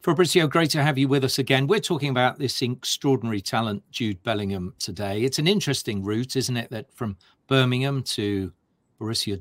Fabrizio, 0.00 0.46
great 0.46 0.70
to 0.70 0.82
have 0.82 0.96
you 0.96 1.08
with 1.08 1.24
us 1.24 1.40
again. 1.40 1.66
We're 1.66 1.80
talking 1.80 2.10
about 2.10 2.38
this 2.38 2.62
extraordinary 2.62 3.40
talent, 3.40 3.82
Jude 3.90 4.22
Bellingham, 4.22 4.74
today. 4.78 5.22
It's 5.22 5.40
an 5.40 5.48
interesting 5.48 6.04
route, 6.04 6.36
isn't 6.36 6.56
it? 6.56 6.70
That 6.70 6.92
from 6.94 7.16
Birmingham 7.48 8.04
to 8.04 8.52
Borussia 9.00 9.36